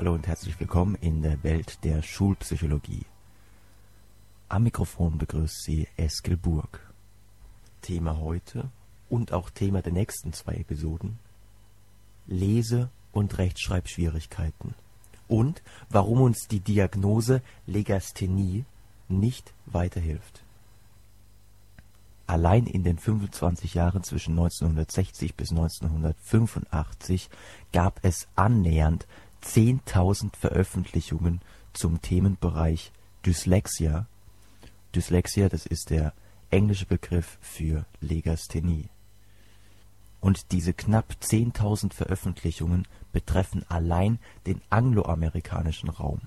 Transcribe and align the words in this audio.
Hallo 0.00 0.14
und 0.14 0.26
herzlich 0.26 0.58
willkommen 0.58 0.94
in 0.94 1.20
der 1.20 1.42
Welt 1.42 1.84
der 1.84 2.00
Schulpsychologie. 2.00 3.04
Am 4.48 4.62
Mikrofon 4.62 5.18
begrüßt 5.18 5.62
Sie 5.62 5.88
Eskel 5.98 6.38
Burg. 6.38 6.90
Thema 7.82 8.16
heute 8.16 8.70
und 9.10 9.34
auch 9.34 9.50
Thema 9.50 9.82
der 9.82 9.92
nächsten 9.92 10.32
zwei 10.32 10.54
Episoden 10.54 11.18
Lese- 12.26 12.88
und 13.12 13.36
Rechtschreibschwierigkeiten 13.36 14.74
und 15.28 15.62
warum 15.90 16.22
uns 16.22 16.48
die 16.48 16.60
Diagnose 16.60 17.42
Legasthenie 17.66 18.64
nicht 19.10 19.52
weiterhilft. 19.66 20.42
Allein 22.26 22.66
in 22.66 22.84
den 22.84 22.96
25 22.96 23.74
Jahren 23.74 24.02
zwischen 24.02 24.30
1960 24.30 25.34
bis 25.34 25.50
1985 25.50 27.28
gab 27.70 28.02
es 28.02 28.28
annähernd 28.34 29.06
10.000 29.42 30.36
Veröffentlichungen 30.36 31.40
zum 31.72 32.02
Themenbereich 32.02 32.92
Dyslexia. 33.24 34.06
Dyslexia, 34.94 35.48
das 35.48 35.66
ist 35.66 35.90
der 35.90 36.12
englische 36.50 36.86
Begriff 36.86 37.38
für 37.40 37.84
Legasthenie. 38.00 38.88
Und 40.20 40.52
diese 40.52 40.74
knapp 40.74 41.16
10.000 41.22 41.94
Veröffentlichungen 41.94 42.86
betreffen 43.12 43.64
allein 43.68 44.18
den 44.46 44.60
angloamerikanischen 44.68 45.88
Raum. 45.88 46.20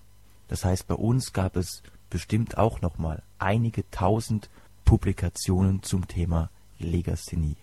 Das 0.47 0.65
heißt, 0.65 0.87
bei 0.87 0.95
uns 0.95 1.33
gab 1.33 1.55
es 1.55 1.83
bestimmt 2.09 2.57
auch 2.57 2.81
noch 2.81 2.97
mal 2.97 3.23
einige 3.37 3.89
tausend 3.91 4.49
Publikationen 4.85 5.83
zum 5.83 6.07
Thema 6.07 6.49
Legasthenie. 6.79 7.57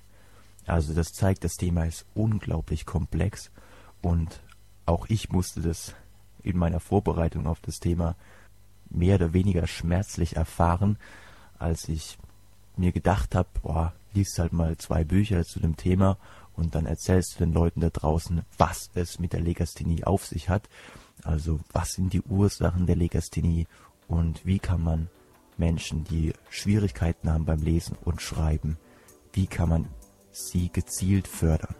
Also 0.66 0.94
das 0.94 1.12
zeigt, 1.12 1.44
das 1.44 1.54
Thema 1.54 1.84
ist 1.84 2.06
unglaublich 2.14 2.86
komplex 2.86 3.50
und 4.02 4.40
auch 4.90 5.06
ich 5.08 5.30
musste 5.30 5.60
das 5.60 5.94
in 6.42 6.58
meiner 6.58 6.80
Vorbereitung 6.80 7.46
auf 7.46 7.60
das 7.60 7.80
Thema 7.80 8.16
mehr 8.90 9.14
oder 9.14 9.32
weniger 9.32 9.66
schmerzlich 9.66 10.36
erfahren, 10.36 10.98
als 11.58 11.88
ich 11.88 12.18
mir 12.76 12.92
gedacht 12.92 13.34
habe, 13.34 13.48
boah, 13.62 13.92
liest 14.12 14.38
halt 14.38 14.52
mal 14.52 14.76
zwei 14.78 15.04
Bücher 15.04 15.44
zu 15.44 15.60
dem 15.60 15.76
Thema 15.76 16.18
und 16.56 16.74
dann 16.74 16.86
erzählst 16.86 17.34
du 17.34 17.44
den 17.44 17.52
Leuten 17.52 17.80
da 17.80 17.90
draußen, 17.90 18.42
was 18.58 18.90
es 18.94 19.20
mit 19.20 19.32
der 19.32 19.40
Legasthenie 19.40 20.04
auf 20.04 20.26
sich 20.26 20.48
hat. 20.48 20.68
Also 21.22 21.60
was 21.72 21.92
sind 21.92 22.12
die 22.12 22.22
Ursachen 22.22 22.86
der 22.86 22.96
Legasthenie 22.96 23.66
und 24.08 24.44
wie 24.44 24.58
kann 24.58 24.82
man 24.82 25.08
Menschen, 25.56 26.04
die 26.04 26.32
Schwierigkeiten 26.48 27.30
haben 27.30 27.44
beim 27.44 27.62
Lesen 27.62 27.96
und 28.04 28.22
Schreiben, 28.22 28.78
wie 29.32 29.46
kann 29.46 29.68
man 29.68 29.88
sie 30.32 30.70
gezielt 30.72 31.28
fördern. 31.28 31.74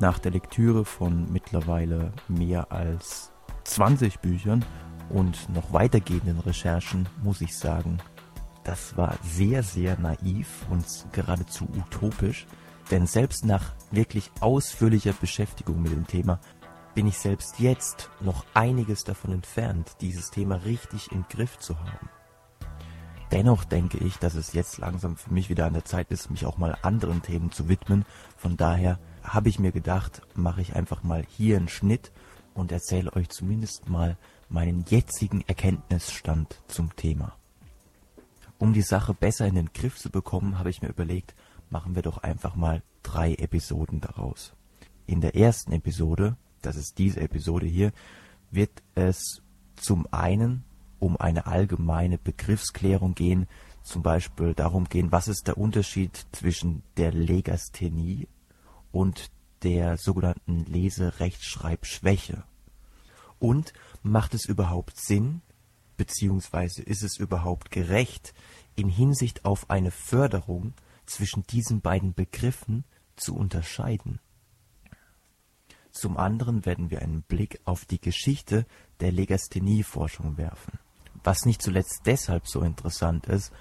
Nach 0.00 0.18
der 0.18 0.30
Lektüre 0.30 0.84
von 0.84 1.30
mittlerweile 1.32 2.12
mehr 2.28 2.70
als 2.70 3.32
20 3.64 4.20
Büchern 4.20 4.64
und 5.08 5.52
noch 5.52 5.72
weitergehenden 5.72 6.38
Recherchen 6.38 7.08
muss 7.22 7.40
ich 7.40 7.56
sagen, 7.56 7.98
das 8.62 8.96
war 8.96 9.16
sehr, 9.22 9.62
sehr 9.62 9.98
naiv 9.98 10.66
und 10.70 10.84
geradezu 11.12 11.66
utopisch, 11.76 12.46
denn 12.90 13.06
selbst 13.06 13.44
nach 13.44 13.72
wirklich 13.90 14.30
ausführlicher 14.40 15.14
Beschäftigung 15.14 15.82
mit 15.82 15.92
dem 15.92 16.06
Thema 16.06 16.38
bin 16.94 17.06
ich 17.06 17.18
selbst 17.18 17.58
jetzt 17.58 18.10
noch 18.20 18.44
einiges 18.54 19.04
davon 19.04 19.32
entfernt, 19.32 19.96
dieses 20.00 20.30
Thema 20.30 20.56
richtig 20.64 21.10
im 21.12 21.24
Griff 21.28 21.58
zu 21.58 21.78
haben. 21.78 22.08
Dennoch 23.30 23.64
denke 23.64 23.98
ich, 23.98 24.18
dass 24.18 24.34
es 24.34 24.52
jetzt 24.52 24.78
langsam 24.78 25.16
für 25.16 25.32
mich 25.32 25.50
wieder 25.50 25.66
an 25.66 25.74
der 25.74 25.84
Zeit 25.84 26.10
ist, 26.10 26.30
mich 26.30 26.46
auch 26.46 26.56
mal 26.56 26.76
anderen 26.82 27.22
Themen 27.22 27.52
zu 27.52 27.68
widmen. 27.68 28.04
Von 28.36 28.56
daher 28.56 28.98
habe 29.28 29.48
ich 29.48 29.58
mir 29.58 29.72
gedacht, 29.72 30.22
mache 30.34 30.60
ich 30.60 30.74
einfach 30.74 31.02
mal 31.02 31.24
hier 31.28 31.56
einen 31.56 31.68
Schnitt 31.68 32.12
und 32.54 32.72
erzähle 32.72 33.12
euch 33.14 33.28
zumindest 33.28 33.88
mal 33.88 34.16
meinen 34.48 34.84
jetzigen 34.88 35.42
Erkenntnisstand 35.42 36.62
zum 36.68 36.94
Thema. 36.96 37.36
Um 38.58 38.72
die 38.72 38.82
Sache 38.82 39.14
besser 39.14 39.46
in 39.46 39.54
den 39.54 39.72
Griff 39.72 39.96
zu 39.96 40.10
bekommen, 40.10 40.58
habe 40.58 40.70
ich 40.70 40.82
mir 40.82 40.88
überlegt, 40.88 41.34
machen 41.70 41.94
wir 41.94 42.02
doch 42.02 42.18
einfach 42.18 42.56
mal 42.56 42.82
drei 43.02 43.34
Episoden 43.34 44.00
daraus. 44.00 44.54
In 45.06 45.20
der 45.20 45.36
ersten 45.36 45.72
Episode, 45.72 46.36
das 46.62 46.76
ist 46.76 46.98
diese 46.98 47.20
Episode 47.20 47.66
hier, 47.66 47.92
wird 48.50 48.82
es 48.94 49.42
zum 49.76 50.06
einen 50.10 50.64
um 50.98 51.16
eine 51.16 51.46
allgemeine 51.46 52.18
Begriffsklärung 52.18 53.14
gehen, 53.14 53.46
zum 53.84 54.02
Beispiel 54.02 54.54
darum 54.54 54.84
gehen, 54.88 55.12
was 55.12 55.28
ist 55.28 55.46
der 55.46 55.56
Unterschied 55.56 56.26
zwischen 56.32 56.82
der 56.96 57.12
Legasthenie 57.12 58.26
und 58.92 59.30
der 59.62 59.96
sogenannten 59.96 60.64
Leserechtschreibschwäche. 60.66 62.44
Und 63.38 63.72
macht 64.02 64.34
es 64.34 64.44
überhaupt 64.44 64.96
Sinn, 64.96 65.42
beziehungsweise 65.96 66.82
ist 66.82 67.02
es 67.02 67.16
überhaupt 67.18 67.70
gerecht, 67.70 68.34
in 68.76 68.88
Hinsicht 68.88 69.44
auf 69.44 69.70
eine 69.70 69.90
Förderung 69.90 70.74
zwischen 71.06 71.46
diesen 71.46 71.80
beiden 71.80 72.14
Begriffen 72.14 72.84
zu 73.16 73.36
unterscheiden? 73.36 74.20
Zum 75.90 76.16
anderen 76.16 76.64
werden 76.64 76.90
wir 76.90 77.02
einen 77.02 77.22
Blick 77.22 77.60
auf 77.64 77.84
die 77.84 78.00
Geschichte 78.00 78.66
der 79.00 79.10
Legasthenie-Forschung 79.10 80.36
werfen. 80.36 80.78
Was 81.24 81.44
nicht 81.44 81.60
zuletzt 81.60 82.02
deshalb 82.06 82.46
so 82.46 82.60
interessant 82.62 83.26
ist, 83.26 83.52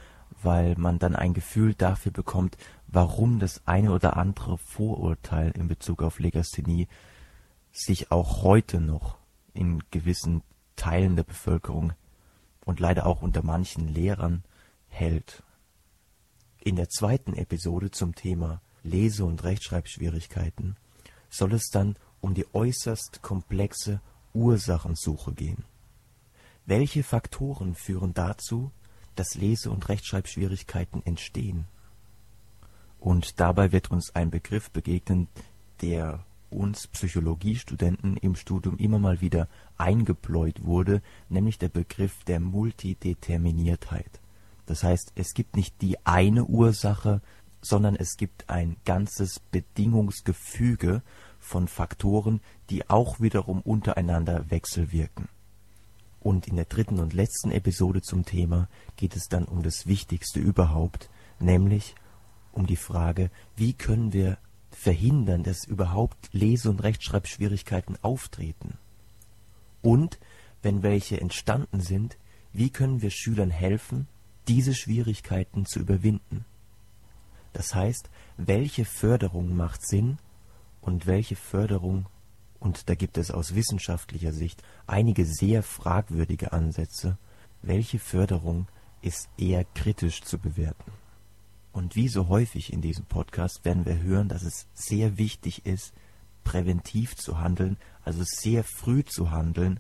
weil 0.41 0.75
man 0.77 0.99
dann 0.99 1.15
ein 1.15 1.33
Gefühl 1.33 1.73
dafür 1.73 2.11
bekommt, 2.11 2.57
warum 2.87 3.39
das 3.39 3.65
eine 3.65 3.91
oder 3.91 4.17
andere 4.17 4.57
Vorurteil 4.57 5.51
in 5.51 5.67
Bezug 5.67 6.03
auf 6.03 6.19
Legasthenie 6.19 6.87
sich 7.71 8.11
auch 8.11 8.43
heute 8.43 8.79
noch 8.79 9.17
in 9.53 9.83
gewissen 9.91 10.41
Teilen 10.75 11.15
der 11.15 11.23
Bevölkerung 11.23 11.93
und 12.65 12.79
leider 12.79 13.05
auch 13.05 13.21
unter 13.21 13.43
manchen 13.43 13.87
Lehrern 13.87 14.43
hält. 14.87 15.43
In 16.59 16.75
der 16.75 16.89
zweiten 16.89 17.33
Episode 17.33 17.91
zum 17.91 18.15
Thema 18.15 18.61
Lese- 18.83 19.25
und 19.25 19.43
Rechtschreibschwierigkeiten 19.43 20.75
soll 21.29 21.53
es 21.53 21.69
dann 21.69 21.97
um 22.19 22.33
die 22.33 22.45
äußerst 22.53 23.21
komplexe 23.21 24.01
Ursachensuche 24.33 25.33
gehen. 25.33 25.65
Welche 26.65 27.03
Faktoren 27.03 27.75
führen 27.75 28.13
dazu, 28.13 28.71
dass 29.19 29.35
Lese- 29.35 29.71
und 29.71 29.89
Rechtschreibschwierigkeiten 29.89 31.05
entstehen? 31.05 31.65
Und 32.99 33.39
dabei 33.39 33.71
wird 33.71 33.91
uns 33.91 34.15
ein 34.15 34.31
Begriff 34.31 34.71
begegnen, 34.71 35.27
der 35.81 36.25
uns 36.49 36.87
Psychologiestudenten 36.87 38.17
im 38.17 38.35
Studium 38.35 38.77
immer 38.77 38.99
mal 38.99 39.21
wieder 39.21 39.47
eingebläut 39.77 40.63
wurde, 40.63 41.01
nämlich 41.29 41.57
der 41.57 41.69
Begriff 41.69 42.23
der 42.23 42.39
Multideterminiertheit. 42.39 44.19
Das 44.65 44.83
heißt, 44.83 45.13
es 45.15 45.33
gibt 45.33 45.55
nicht 45.55 45.81
die 45.81 46.05
eine 46.05 46.45
Ursache, 46.45 47.21
sondern 47.61 47.95
es 47.95 48.17
gibt 48.17 48.49
ein 48.49 48.77
ganzes 48.85 49.39
Bedingungsgefüge 49.51 51.01
von 51.39 51.67
Faktoren, 51.67 52.41
die 52.69 52.89
auch 52.89 53.19
wiederum 53.19 53.61
untereinander 53.61 54.49
wechselwirken. 54.49 55.27
Und 56.27 56.45
in 56.45 56.57
der 56.57 56.65
dritten 56.65 56.99
und 56.99 57.13
letzten 57.13 57.51
Episode 57.51 58.01
zum 58.01 58.25
Thema 58.25 58.67
geht 58.97 59.15
es 59.15 59.29
dann 59.29 59.45
um 59.45 59.63
das 59.63 59.87
Wichtigste 59.87 60.41
überhaupt, 60.41 61.09
nämlich 61.39 61.95
um 62.51 62.67
die 62.67 62.75
Frage, 62.75 63.31
wie 63.55 63.71
können 63.71 64.11
wir 64.11 64.37
verhindern, 64.69 65.43
dass 65.43 65.63
überhaupt 65.63 66.17
Lese- 66.33 66.69
und 66.69 66.83
Rechtschreibschwierigkeiten 66.83 67.97
auftreten? 68.01 68.77
Und, 69.81 70.19
wenn 70.61 70.83
welche 70.83 71.21
entstanden 71.21 71.79
sind, 71.79 72.17
wie 72.51 72.71
können 72.71 73.01
wir 73.01 73.09
Schülern 73.09 73.49
helfen, 73.49 74.09
diese 74.49 74.75
Schwierigkeiten 74.75 75.65
zu 75.65 75.79
überwinden? 75.79 76.43
Das 77.53 77.73
heißt, 77.73 78.09
welche 78.35 78.83
Förderung 78.83 79.55
macht 79.55 79.87
Sinn 79.87 80.17
und 80.81 81.07
welche 81.07 81.37
Förderung, 81.37 82.05
und 82.59 82.89
da 82.89 82.95
gibt 82.95 83.17
es 83.17 83.31
aus 83.31 83.55
wissenschaftlicher 83.55 84.33
Sicht 84.33 84.63
einige 84.85 85.25
sehr 85.25 85.63
fragwürdige 85.63 86.53
Ansätze, 86.53 87.17
welche 87.61 87.99
Förderung 87.99 88.67
ist 89.01 89.29
eher 89.37 89.63
kritisch 89.75 90.21
zu 90.21 90.39
bewerten. 90.39 90.91
Und 91.71 91.95
wie 91.95 92.07
so 92.07 92.27
häufig 92.27 92.73
in 92.73 92.81
diesem 92.81 93.05
Podcast 93.05 93.63
werden 93.63 93.85
wir 93.85 94.01
hören, 94.01 94.29
dass 94.29 94.43
es 94.43 94.67
sehr 94.73 95.17
wichtig 95.17 95.65
ist, 95.65 95.93
präventiv 96.43 97.15
zu 97.15 97.39
handeln, 97.39 97.77
also 98.03 98.23
sehr 98.23 98.63
früh 98.63 99.03
zu 99.03 99.31
handeln, 99.31 99.79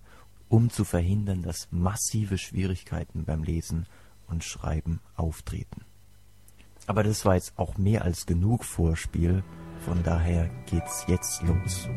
um 0.49 0.69
zu 0.69 0.83
verhindern, 0.83 1.41
dass 1.41 1.67
massive 1.71 2.37
Schwierigkeiten 2.37 3.25
beim 3.25 3.43
Lesen 3.43 3.85
und 4.27 4.43
Schreiben 4.43 4.99
auftreten. 5.15 5.85
Aber 6.85 7.03
das 7.03 7.25
war 7.25 7.35
jetzt 7.35 7.57
auch 7.57 7.77
mehr 7.77 8.03
als 8.03 8.25
genug 8.25 8.63
Vorspiel, 8.63 9.43
von 9.85 10.01
daher 10.03 10.49
geht's 10.65 11.05
jetzt 11.07 11.41
los. 11.43 11.89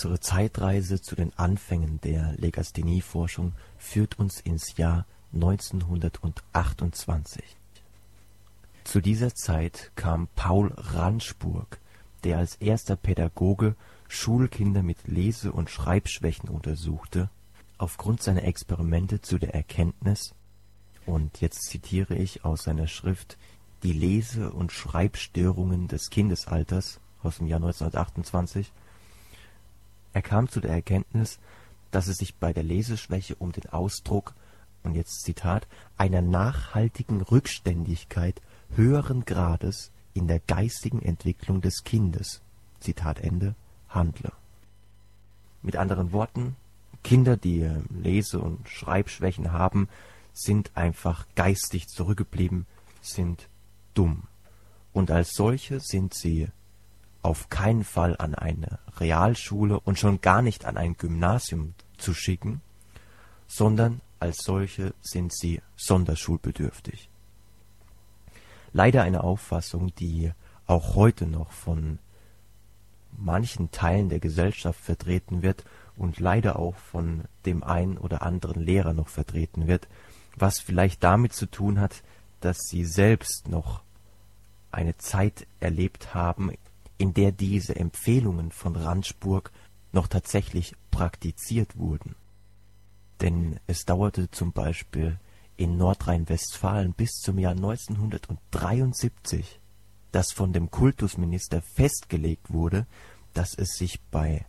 Unsere 0.00 0.20
Zeitreise 0.20 1.02
zu 1.02 1.14
den 1.14 1.38
Anfängen 1.38 2.00
der 2.00 2.32
Legasthenie-Forschung 2.38 3.52
führt 3.76 4.18
uns 4.18 4.40
ins 4.40 4.78
Jahr 4.78 5.04
1928. 5.34 7.44
Zu 8.84 9.02
dieser 9.02 9.34
Zeit 9.34 9.92
kam 9.96 10.28
Paul 10.36 10.72
Ranschburg, 10.74 11.78
der 12.24 12.38
als 12.38 12.54
erster 12.54 12.96
Pädagoge 12.96 13.76
Schulkinder 14.08 14.82
mit 14.82 15.06
Lese 15.06 15.52
und 15.52 15.68
Schreibschwächen 15.68 16.48
untersuchte, 16.48 17.28
aufgrund 17.76 18.22
seiner 18.22 18.44
Experimente 18.44 19.20
zu 19.20 19.36
der 19.36 19.54
Erkenntnis 19.54 20.34
und 21.04 21.42
jetzt 21.42 21.64
zitiere 21.64 22.14
ich 22.14 22.42
aus 22.42 22.62
seiner 22.62 22.86
Schrift 22.86 23.36
Die 23.82 23.92
Lese 23.92 24.50
und 24.50 24.72
Schreibstörungen 24.72 25.88
des 25.88 26.08
Kindesalters 26.08 27.00
aus 27.22 27.36
dem 27.36 27.48
Jahr 27.48 27.58
1928 27.58 28.72
er 30.12 30.22
kam 30.22 30.48
zu 30.48 30.60
der 30.60 30.72
Erkenntnis, 30.72 31.38
dass 31.90 32.08
es 32.08 32.18
sich 32.18 32.36
bei 32.36 32.52
der 32.52 32.62
Leseschwäche 32.62 33.34
um 33.36 33.52
den 33.52 33.68
Ausdruck 33.68 34.34
und 34.82 34.94
jetzt 34.94 35.22
Zitat 35.22 35.66
einer 35.96 36.22
nachhaltigen 36.22 37.20
Rückständigkeit 37.20 38.40
höheren 38.74 39.24
Grades 39.24 39.90
in 40.14 40.26
der 40.26 40.40
geistigen 40.40 41.02
Entwicklung 41.02 41.60
des 41.60 41.84
Kindes 41.84 42.40
Zitat 42.80 43.20
Ende 43.20 43.54
handle. 43.88 44.32
Mit 45.62 45.76
anderen 45.76 46.12
Worten, 46.12 46.56
Kinder, 47.02 47.36
die 47.36 47.68
Lese- 47.90 48.40
und 48.40 48.68
Schreibschwächen 48.68 49.52
haben, 49.52 49.88
sind 50.32 50.70
einfach 50.74 51.26
geistig 51.34 51.88
zurückgeblieben, 51.88 52.66
sind 53.02 53.48
dumm. 53.94 54.24
Und 54.92 55.10
als 55.10 55.32
solche 55.34 55.80
sind 55.80 56.14
sie 56.14 56.48
auf 57.22 57.50
keinen 57.50 57.84
Fall 57.84 58.16
an 58.18 58.34
eine 58.34 58.78
Realschule 58.98 59.78
und 59.80 59.98
schon 59.98 60.20
gar 60.20 60.42
nicht 60.42 60.64
an 60.64 60.76
ein 60.76 60.96
Gymnasium 60.96 61.74
zu 61.98 62.14
schicken, 62.14 62.60
sondern 63.46 64.00
als 64.20 64.38
solche 64.38 64.94
sind 65.00 65.32
sie 65.34 65.60
sonderschulbedürftig. 65.76 67.08
Leider 68.72 69.02
eine 69.02 69.24
Auffassung, 69.24 69.94
die 69.96 70.32
auch 70.66 70.94
heute 70.94 71.26
noch 71.26 71.50
von 71.50 71.98
manchen 73.16 73.70
Teilen 73.70 74.08
der 74.08 74.20
Gesellschaft 74.20 74.80
vertreten 74.80 75.42
wird 75.42 75.64
und 75.96 76.20
leider 76.20 76.58
auch 76.58 76.76
von 76.76 77.24
dem 77.44 77.64
einen 77.64 77.98
oder 77.98 78.22
anderen 78.22 78.62
Lehrer 78.62 78.92
noch 78.92 79.08
vertreten 79.08 79.66
wird, 79.66 79.88
was 80.36 80.60
vielleicht 80.60 81.02
damit 81.02 81.32
zu 81.32 81.46
tun 81.46 81.80
hat, 81.80 82.02
dass 82.40 82.58
sie 82.68 82.84
selbst 82.84 83.48
noch 83.48 83.82
eine 84.70 84.96
Zeit 84.96 85.46
erlebt 85.58 86.14
haben, 86.14 86.52
in 87.00 87.14
der 87.14 87.32
diese 87.32 87.76
Empfehlungen 87.76 88.52
von 88.52 88.76
Randsburg 88.76 89.50
noch 89.90 90.06
tatsächlich 90.06 90.74
praktiziert 90.90 91.78
wurden. 91.78 92.14
Denn 93.22 93.58
es 93.66 93.86
dauerte 93.86 94.30
zum 94.30 94.52
Beispiel 94.52 95.18
in 95.56 95.78
Nordrhein-Westfalen 95.78 96.92
bis 96.92 97.12
zum 97.12 97.38
Jahr 97.38 97.52
1973, 97.52 99.60
dass 100.12 100.32
von 100.32 100.52
dem 100.52 100.70
Kultusminister 100.70 101.62
festgelegt 101.62 102.52
wurde, 102.52 102.86
dass 103.32 103.54
es 103.54 103.76
sich 103.76 103.98
bei 104.10 104.44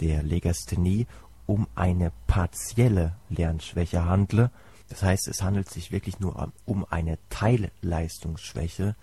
der 0.00 0.22
Legasthenie 0.22 1.06
um 1.46 1.66
eine 1.74 2.12
partielle 2.26 3.16
Lernschwäche 3.30 4.04
handle. 4.04 4.50
Das 4.90 5.02
heißt, 5.02 5.26
es 5.28 5.42
handelt 5.42 5.70
sich 5.70 5.90
wirklich 5.90 6.20
nur 6.20 6.52
um 6.66 6.84
eine 6.84 7.18
Teilleistungsschwäche 7.30 8.94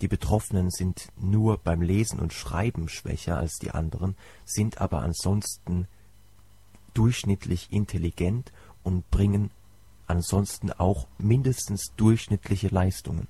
die 0.00 0.08
Betroffenen 0.08 0.70
sind 0.70 1.08
nur 1.16 1.58
beim 1.58 1.82
Lesen 1.82 2.20
und 2.20 2.32
Schreiben 2.32 2.88
schwächer 2.88 3.36
als 3.36 3.58
die 3.58 3.72
anderen, 3.72 4.16
sind 4.44 4.80
aber 4.80 5.00
ansonsten 5.00 5.88
durchschnittlich 6.94 7.72
intelligent 7.72 8.52
und 8.82 9.10
bringen 9.10 9.50
ansonsten 10.06 10.72
auch 10.72 11.06
mindestens 11.18 11.92
durchschnittliche 11.96 12.68
Leistungen. 12.68 13.28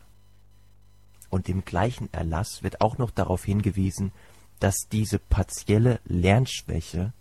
Und 1.31 1.49
im 1.49 1.65
gleichen 1.65 2.13
Erlass 2.13 2.63
wird 2.63 2.81
auch 2.81 2.99
noch 2.99 3.11
darauf 3.11 3.45
hingewiesen, 3.45 4.13
dass 4.61 4.89
diese 4.91 5.19
partielle 5.19 6.01
Lernschwäche 6.05 7.13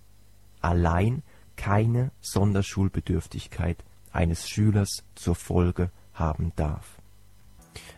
allein 0.61 1.23
keine 1.55 2.11
Sonderschulbedürftigkeit 2.21 3.83
eines 4.11 4.47
Schülers 4.47 5.03
zur 5.15 5.35
Folge 5.35 5.91
haben 6.13 6.51
darf 6.55 6.96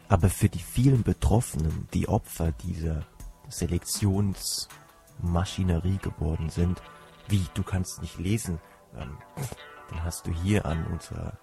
aber 0.09 0.29
für 0.29 0.49
die 0.49 0.59
vielen 0.59 1.03
Betroffenen, 1.03 1.87
die 1.93 2.09
Opfer 2.09 2.51
dieser 2.51 3.05
Selektionsmaschinerie 3.47 5.99
geworden 5.99 6.49
sind, 6.49 6.81
wie 7.27 7.45
du 7.53 7.63
kannst 7.63 8.01
nicht 8.01 8.17
lesen, 8.17 8.59
ähm, 8.97 9.17
dann 9.89 10.03
hast 10.03 10.27
du 10.27 10.31
hier 10.31 10.65
an, 10.65 10.85
unserer, 10.87 11.37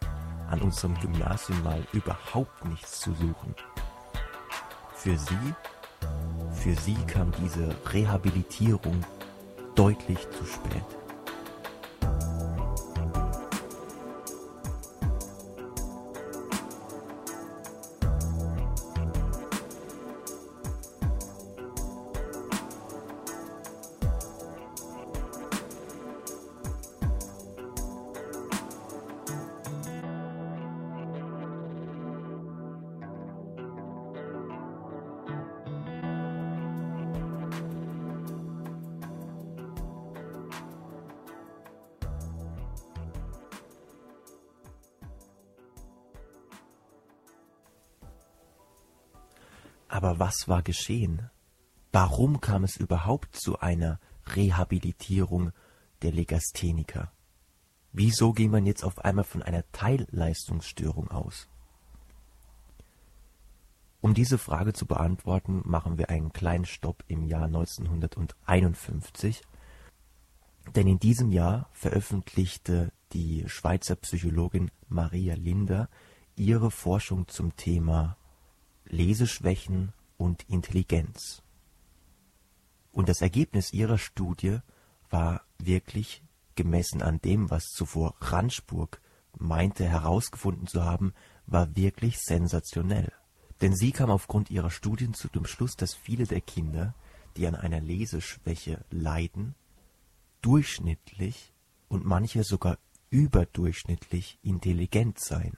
an 0.51 0.61
unserem 0.61 1.01
Gymnasium 1.01 1.63
mal 1.63 1.87
überhaupt 1.93 2.65
nichts 2.65 2.99
zu 3.01 3.15
suchen. 3.15 3.55
Für 4.95 5.17
sie, 5.17 5.55
für 6.53 6.75
sie 6.75 6.97
kam 7.07 7.33
diese 7.41 7.75
Rehabilitierung 7.93 9.05
deutlich 9.77 10.19
zu 10.31 10.45
spät. 10.45 10.85
War 50.49 50.63
geschehen? 50.63 51.31
Warum 51.93 52.41
kam 52.41 52.65
es 52.65 52.77
überhaupt 52.77 53.37
zu 53.37 53.59
einer 53.61 54.01
Rehabilitierung 54.35 55.53
der 56.03 56.13
Legastheniker? 56.13 57.13
Wieso 57.93 58.33
ging 58.33 58.51
man 58.51 58.67
jetzt 58.67 58.85
auf 58.85 58.99
einmal 58.99 59.25
von 59.25 59.43
einer 59.43 59.65
Teilleistungsstörung 59.73 61.11
aus? 61.11 61.49
Um 64.01 64.13
diese 64.15 64.39
Frage 64.39 64.73
zu 64.73 64.87
beantworten, 64.87 65.63
machen 65.65 65.99
wir 65.99 66.11
einen 66.11 66.33
kleinen 66.33 66.67
Stopp 66.67 67.03
im 67.09 67.25
Jahr 67.25 67.47
1951, 67.47 69.43
denn 70.75 70.87
in 70.87 70.99
diesem 70.99 71.33
Jahr 71.33 71.71
veröffentlichte 71.73 72.93
die 73.13 73.49
Schweizer 73.49 73.97
Psychologin 73.97 74.71
Maria 74.89 75.35
Linder 75.35 75.89
ihre 76.37 76.71
Forschung 76.71 77.29
zum 77.29 77.57
Thema 77.57 78.17
Leseschwächen 78.85 79.93
und 80.17 80.43
Intelligenz. 80.49 81.43
Und 82.93 83.09
das 83.09 83.21
Ergebnis 83.21 83.73
ihrer 83.73 83.99
Studie 83.99 84.59
war 85.11 85.43
wirklich 85.59 86.23
gemessen 86.55 87.03
an 87.03 87.21
dem, 87.21 87.51
was 87.51 87.65
zuvor 87.67 88.15
Randsburg 88.21 89.01
meinte 89.39 89.87
herausgefunden 89.87 90.67
zu 90.67 90.85
haben, 90.85 91.13
war 91.47 91.77
wirklich 91.77 92.19
sensationell. 92.19 93.13
Denn 93.61 93.75
sie 93.75 93.93
kam 93.93 94.11
aufgrund 94.11 94.51
ihrer 94.51 94.71
Studien 94.71 95.15
zu 95.15 95.29
dem 95.29 95.47
Schluss, 95.47 95.77
dass 95.77 95.95
viele 95.95 96.25
der 96.25 96.41
Kinder, 96.41 96.95
die 97.37 97.47
an 97.47 97.55
einer 97.55 97.81
Leseschwäche 97.81 98.85
leiden, 98.91 99.55
durchschnittlich 100.43 101.53
und 101.89 102.05
manche 102.05 102.45
sogar 102.45 102.79
überdurchschnittlich 103.11 104.39
intelligent 104.43 105.21
seien. 105.21 105.57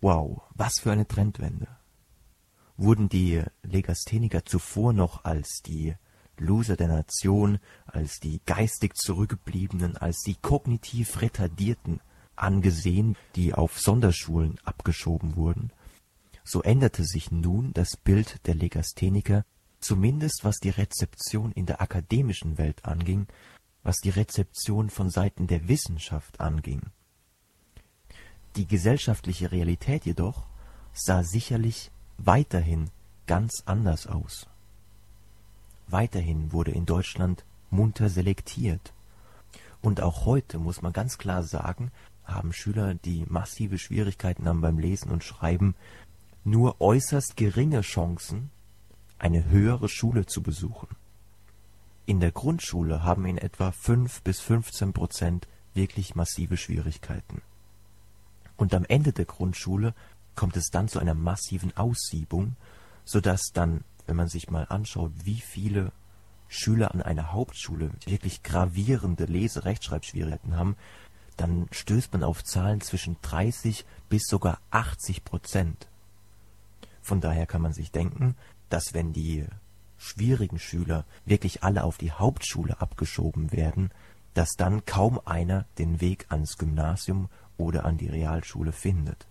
Wow, 0.00 0.42
was 0.54 0.80
für 0.80 0.92
eine 0.92 1.06
Trendwende. 1.06 1.68
Wurden 2.76 3.08
die 3.08 3.42
Legastheniker 3.62 4.44
zuvor 4.44 4.92
noch 4.92 5.24
als 5.24 5.62
die 5.64 5.94
Loser 6.38 6.76
der 6.76 6.88
Nation, 6.88 7.58
als 7.86 8.20
die 8.20 8.40
geistig 8.44 8.94
Zurückgebliebenen, 8.94 9.96
als 9.96 10.20
die 10.20 10.34
kognitiv 10.34 11.20
Retardierten 11.22 12.00
angesehen, 12.36 13.16
die 13.34 13.54
auf 13.54 13.80
Sonderschulen 13.80 14.58
abgeschoben 14.64 15.36
wurden, 15.36 15.70
so 16.44 16.62
änderte 16.62 17.04
sich 17.04 17.30
nun 17.30 17.72
das 17.72 17.96
Bild 17.96 18.46
der 18.46 18.54
Legastheniker, 18.54 19.44
zumindest 19.80 20.44
was 20.44 20.58
die 20.58 20.70
Rezeption 20.70 21.52
in 21.52 21.66
der 21.66 21.80
akademischen 21.80 22.58
Welt 22.58 22.84
anging, 22.84 23.26
was 23.82 23.96
die 23.98 24.10
Rezeption 24.10 24.90
von 24.90 25.10
Seiten 25.10 25.46
der 25.46 25.68
Wissenschaft 25.68 26.40
anging. 26.40 26.82
Die 28.56 28.66
gesellschaftliche 28.66 29.52
Realität 29.52 30.06
jedoch 30.06 30.46
sah 30.92 31.22
sicherlich 31.22 31.90
weiterhin 32.18 32.90
ganz 33.26 33.62
anders 33.66 34.06
aus. 34.06 34.46
Weiterhin 35.88 36.52
wurde 36.52 36.72
in 36.72 36.86
Deutschland 36.86 37.44
munter 37.70 38.08
selektiert. 38.08 38.92
Und 39.82 40.00
auch 40.00 40.24
heute 40.24 40.58
muss 40.58 40.82
man 40.82 40.92
ganz 40.92 41.18
klar 41.18 41.42
sagen, 41.42 41.92
haben 42.24 42.52
Schüler, 42.52 42.94
die 42.94 43.24
massive 43.28 43.78
Schwierigkeiten 43.78 44.48
haben 44.48 44.60
beim 44.60 44.78
Lesen 44.78 45.10
und 45.10 45.22
Schreiben, 45.22 45.74
nur 46.44 46.80
äußerst 46.80 47.36
geringe 47.36 47.82
Chancen, 47.82 48.50
eine 49.18 49.48
höhere 49.48 49.88
Schule 49.88 50.26
zu 50.26 50.42
besuchen. 50.42 50.88
In 52.04 52.20
der 52.20 52.32
Grundschule 52.32 53.02
haben 53.02 53.26
in 53.26 53.38
etwa 53.38 53.72
5 53.72 54.22
bis 54.22 54.40
15 54.40 54.92
Prozent 54.92 55.48
wirklich 55.74 56.14
massive 56.14 56.56
Schwierigkeiten. 56.56 57.42
Und 58.56 58.74
am 58.74 58.84
Ende 58.84 59.12
der 59.12 59.24
Grundschule 59.24 59.94
kommt 60.36 60.56
es 60.56 60.70
dann 60.70 60.88
zu 60.88 60.98
einer 60.98 61.14
massiven 61.14 61.76
Aussiebung, 61.76 62.56
sodass 63.04 63.52
dann, 63.52 63.84
wenn 64.06 64.16
man 64.16 64.28
sich 64.28 64.50
mal 64.50 64.66
anschaut, 64.68 65.12
wie 65.24 65.40
viele 65.40 65.92
Schüler 66.48 66.94
an 66.94 67.02
einer 67.02 67.32
Hauptschule 67.32 67.90
wirklich 68.04 68.42
gravierende 68.42 69.24
Lese-, 69.24 69.64
Rechtschreibschwierigkeiten 69.64 70.56
haben, 70.56 70.76
dann 71.36 71.66
stößt 71.70 72.12
man 72.12 72.22
auf 72.22 72.44
Zahlen 72.44 72.80
zwischen 72.80 73.16
30 73.22 73.84
bis 74.08 74.24
sogar 74.26 74.60
80 74.70 75.24
Prozent. 75.24 75.88
Von 77.02 77.20
daher 77.20 77.46
kann 77.46 77.62
man 77.62 77.72
sich 77.72 77.90
denken, 77.90 78.36
dass 78.68 78.94
wenn 78.94 79.12
die 79.12 79.46
schwierigen 79.98 80.58
Schüler 80.58 81.04
wirklich 81.24 81.62
alle 81.62 81.84
auf 81.84 81.98
die 81.98 82.12
Hauptschule 82.12 82.80
abgeschoben 82.80 83.52
werden, 83.52 83.90
dass 84.34 84.50
dann 84.56 84.84
kaum 84.84 85.20
einer 85.24 85.66
den 85.78 86.00
Weg 86.00 86.26
ans 86.28 86.58
Gymnasium 86.58 87.28
oder 87.56 87.84
an 87.84 87.96
die 87.96 88.08
Realschule 88.08 88.72
findet. 88.72 89.26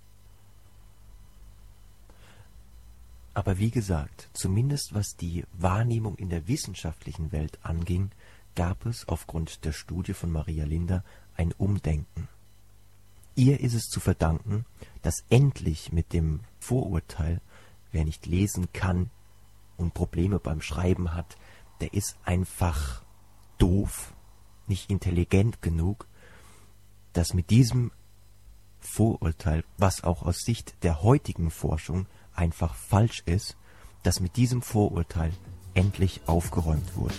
Aber 3.35 3.59
wie 3.59 3.69
gesagt, 3.69 4.29
zumindest 4.31 4.95
was 4.95 5.17
die 5.17 5.43
Wahrnehmung 5.51 6.15
in 6.15 6.29
der 6.29 6.47
wissenschaftlichen 6.47 7.33
Welt 7.33 7.59
anging, 7.63 8.11
gab 8.55 8.85
es 8.85 9.07
aufgrund 9.09 9.65
der 9.65 9.73
Studie 9.73 10.13
von 10.13 10.31
Maria 10.31 10.63
Linder 10.63 11.03
ein 11.35 11.51
Umdenken. 11.51 12.29
Ihr 13.35 13.59
ist 13.59 13.73
es 13.73 13.89
zu 13.89 13.99
verdanken, 13.99 14.65
dass 15.01 15.25
endlich 15.29 15.91
mit 15.91 16.13
dem 16.13 16.39
Vorurteil, 16.59 17.41
wer 17.91 18.05
nicht 18.05 18.25
lesen 18.25 18.71
kann 18.71 19.09
und 19.75 19.93
Probleme 19.93 20.39
beim 20.39 20.61
Schreiben 20.61 21.13
hat, 21.13 21.37
der 21.81 21.93
ist 21.93 22.15
einfach 22.23 23.03
doof, 23.57 24.13
nicht 24.65 24.89
intelligent 24.89 25.61
genug, 25.61 26.07
dass 27.11 27.33
mit 27.33 27.49
diesem 27.49 27.91
Vorurteil, 28.79 29.65
was 29.77 30.05
auch 30.05 30.23
aus 30.23 30.39
Sicht 30.39 30.81
der 30.83 31.03
heutigen 31.03 31.51
Forschung 31.51 32.07
einfach 32.35 32.75
falsch 32.75 33.23
ist, 33.25 33.55
dass 34.03 34.19
mit 34.19 34.35
diesem 34.35 34.61
Vorurteil 34.61 35.31
endlich 35.73 36.21
aufgeräumt 36.25 36.95
wurde. 36.95 37.15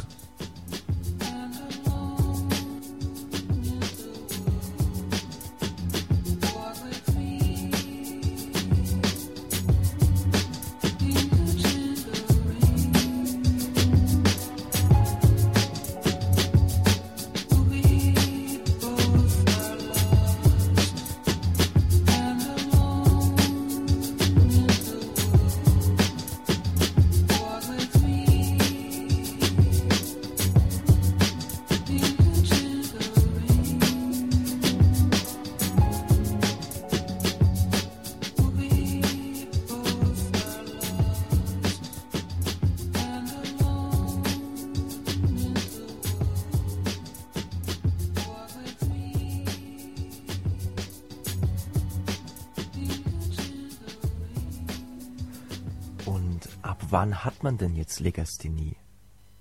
Wann 56.96 57.26
hat 57.26 57.42
man 57.42 57.58
denn 57.58 57.76
jetzt 57.76 58.00
Legasthenie? 58.00 58.74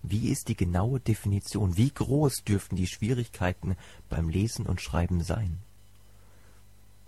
Wie 0.04 0.28
ist 0.28 0.50
die 0.50 0.58
genaue 0.58 1.00
Definition? 1.00 1.78
Wie 1.78 1.90
groß 1.90 2.44
dürften 2.44 2.76
die 2.76 2.86
Schwierigkeiten 2.86 3.78
beim 4.10 4.28
Lesen 4.28 4.66
und 4.66 4.82
Schreiben 4.82 5.24
sein? 5.24 5.60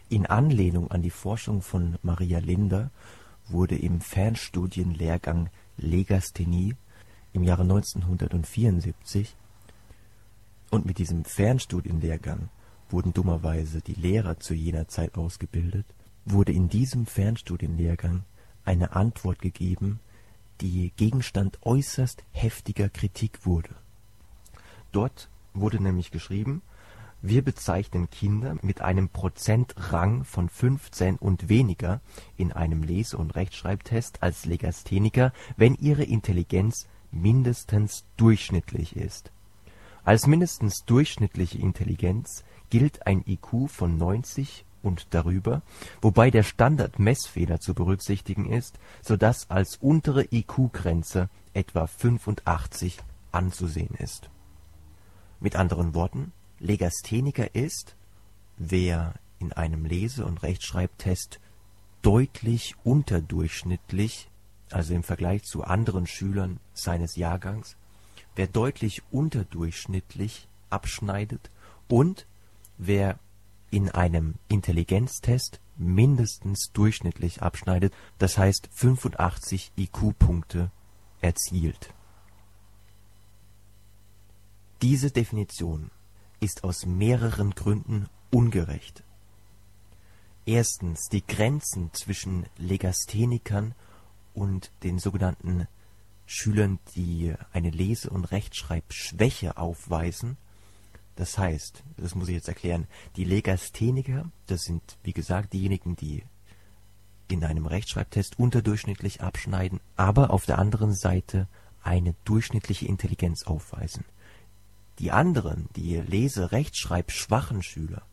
In 0.08 0.25
Anlehnung 0.25 0.89
an 0.89 1.01
die 1.01 1.10
Forschung 1.10 1.62
von 1.62 1.98
Maria 2.01 2.39
Linder 2.39 2.92
wurde 3.50 3.75
im 3.75 4.00
Fernstudienlehrgang 4.00 5.50
Legasthenie 5.75 6.75
im 7.34 7.44
Jahre 7.44 7.63
1974 7.63 9.36
und 10.72 10.86
mit 10.86 10.98
diesem 10.98 11.25
Fernstudienlehrgang 11.25 12.48
wurden 12.89 13.12
dummerweise 13.12 13.82
die 13.82 13.96
Lehrer 13.96 14.39
zu 14.39 14.54
jener 14.54 14.88
Zeit 14.88 15.18
ausgebildet, 15.18 15.88
wurde 16.24 16.54
in 16.54 16.70
diesem 16.70 17.06
Fernstudienlehrgang 17.06 18.24
eine 18.63 18.96
Antwort 18.96 19.42
gegeben 19.42 20.00
die 20.62 20.92
Gegenstand 20.96 21.60
äußerst 21.64 22.24
heftiger 22.32 22.90
Kritik 22.90 23.46
wurde. 23.46 23.76
Dort 24.92 25.30
wurde 25.54 25.82
nämlich 25.82 26.12
geschrieben, 26.12 26.62
wir 27.22 27.42
bezeichnen 27.42 28.10
Kinder 28.12 28.58
mit 28.62 28.82
einem 28.82 29.10
Prozentrang 29.10 30.24
von 30.24 30.50
15 30.50 31.16
und 31.18 31.50
weniger 31.50 32.00
in 32.38 32.52
einem 32.52 32.84
Lese- 32.84 33.18
und 33.18 33.36
Rechtschreibtest 33.36 34.22
als 34.22 34.46
Legastheniker, 34.46 35.34
wenn 35.58 35.74
ihre 35.76 36.04
Intelligenz 36.04 36.88
mindestens 37.12 38.06
durchschnittlich 38.18 38.96
ist. 38.96 39.32
Als 40.04 40.28
mindestens 40.28 40.86
durchschnittliche 40.86 41.58
Intelligenz 41.58 42.44
gilt 42.70 43.08
ein 43.08 43.24
IQ 43.26 43.68
von 43.68 43.98
90 43.98 44.64
und 44.81 45.07
darüber, 45.12 45.62
wobei 46.01 46.31
der 46.31 46.43
Standard-Messfehler 46.43 47.60
zu 47.60 47.74
berücksichtigen 47.74 48.51
ist, 48.51 48.79
so 49.01 49.17
dass 49.17 49.50
als 49.50 49.77
untere 49.77 50.25
IQ-Grenze 50.31 51.29
etwa 51.53 51.88
85 51.88 53.00
anzusehen 53.31 53.96
ist. 54.00 54.29
Mit 55.39 55.55
anderen 55.55 55.93
Worten, 55.93 56.31
Legastheniker 56.60 57.53
ist, 57.53 57.96
wer 58.57 59.13
in 59.39 59.53
einem 59.53 59.86
Lese- 59.86 60.25
und 60.25 60.41
Rechtschreibtest 60.41 61.39
deutlich 62.01 62.75
unterdurchschnittlich, 62.84 64.29
also 64.72 64.93
im 64.93 65.03
Vergleich 65.03 65.43
zu 65.43 65.63
anderen 65.63 66.07
Schülern 66.07 66.60
seines 66.74 67.15
Jahrgangs, 67.15 67.75
wer 68.36 68.48
deutlich 68.48 69.03
unterdurchschnittlich 69.12 70.48
abschneidet 70.69 71.51
und 71.88 72.27
wer 72.77 73.19
in 73.71 73.89
einem 73.89 74.36
Intelligenztest 74.47 75.59
mindestens 75.77 76.71
durchschnittlich 76.74 77.41
abschneidet, 77.41 77.93
das 78.17 78.38
heißt 78.38 78.69
85 78.71 79.71
IQ-Punkte 79.77 80.71
erzielt. 81.21 81.93
Diese 84.81 85.12
Definition 85.12 85.91
ist 86.39 86.63
aus 86.63 86.86
mehreren 86.86 87.51
Gründen 87.51 88.07
ungerecht. 88.31 89.03
Erstens 90.45 91.09
die 91.09 91.25
Grenzen 91.25 91.91
zwischen 91.93 92.45
Legasthenikern 92.57 93.75
und 94.33 94.71
den 94.83 95.00
sogenannten 95.00 95.67
Schülern, 96.25 96.79
die 96.95 97.33
eine 97.51 97.69
Lese- 97.69 98.09
und 98.09 98.25
Rechtschreibschwäche 98.25 99.57
aufweisen, 99.57 100.38
das 101.17 101.38
heißt, 101.38 101.83
das 101.97 102.13
muss 102.13 102.29
ich 102.29 102.36
jetzt 102.36 102.47
erklären, 102.47 102.88
die 103.15 103.24
Legastheniker, 103.24 104.31
das 104.45 104.62
sind 104.62 104.97
wie 105.03 105.13
gesagt 105.13 105.51
diejenigen, 105.51 105.95
die 105.95 106.24
in 107.27 107.43
einem 107.43 107.65
Rechtschreibtest 107.65 108.38
unterdurchschnittlich 108.39 109.21
abschneiden, 109.21 109.79
aber 109.95 110.29
auf 110.29 110.45
der 110.45 110.59
anderen 110.59 110.93
Seite 110.93 111.47
eine 111.81 112.13
durchschnittliche 112.24 112.88
Intelligenz 112.88 113.43
aufweisen. 113.43 114.05
Die 115.00 115.12
anderen, 115.12 115.69
die 115.75 115.95
Lese-, 115.95 116.51
Rechtschreib 116.51 117.12
schwachen 117.12 117.63
Schüler, 117.63 118.03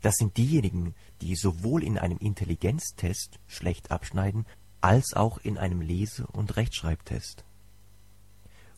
das 0.00 0.14
sind 0.16 0.36
diejenigen, 0.38 0.94
die 1.20 1.36
sowohl 1.36 1.84
in 1.84 1.98
einem 1.98 2.18
Intelligenztest 2.18 3.38
schlecht 3.46 3.90
abschneiden, 3.90 4.46
als 4.80 5.12
auch 5.12 5.36
in 5.38 5.58
einem 5.58 5.82
Lese- 5.82 6.26
und 6.28 6.56
Rechtschreibtest. 6.56 7.44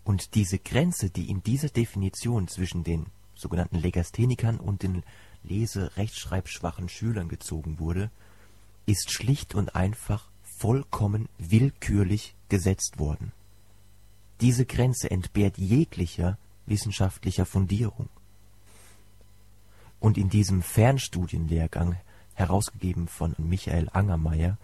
Und 0.02 0.34
diese 0.34 0.58
Grenze, 0.58 1.10
die 1.10 1.30
in 1.30 1.42
dieser 1.42 1.68
Definition 1.68 2.48
zwischen 2.48 2.82
den 2.82 3.06
sogenannten 3.40 3.76
Legasthenikern 3.76 4.58
und 4.58 4.82
den 4.82 5.02
lese-rechtschreibschwachen 5.42 6.88
Schülern 6.88 7.28
gezogen 7.28 7.78
wurde, 7.78 8.10
ist 8.86 9.10
schlicht 9.10 9.54
und 9.54 9.74
einfach 9.74 10.28
vollkommen 10.58 11.28
willkürlich 11.38 12.34
gesetzt 12.48 12.98
worden. 12.98 13.32
Diese 14.40 14.66
Grenze 14.66 15.10
entbehrt 15.10 15.58
jeglicher 15.58 16.38
wissenschaftlicher 16.66 17.46
Fundierung. 17.46 18.08
Und 19.98 20.16
in 20.16 20.30
diesem 20.30 20.62
Fernstudienlehrgang, 20.62 21.96
herausgegeben 22.34 23.06
von 23.06 23.34
Michael 23.38 23.88
Angermeier, 23.92 24.56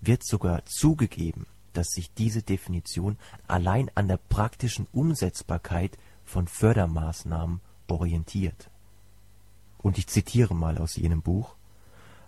wird 0.00 0.24
sogar 0.24 0.64
zugegeben, 0.66 1.46
dass 1.72 1.88
sich 1.88 2.12
diese 2.14 2.42
Definition 2.42 3.18
allein 3.48 3.90
an 3.94 4.06
der 4.06 4.18
praktischen 4.18 4.86
Umsetzbarkeit 4.92 5.98
von 6.24 6.46
Fördermaßnahmen 6.46 7.60
orientiert. 7.88 8.70
Und 9.78 9.98
ich 9.98 10.06
zitiere 10.06 10.54
mal 10.54 10.78
aus 10.78 10.96
jenem 10.96 11.22
Buch 11.22 11.56